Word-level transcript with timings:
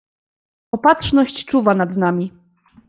"Opatrzność 0.71 1.45
czuwa 1.45 1.73
nad 1.75 1.97
nami." 1.97 2.31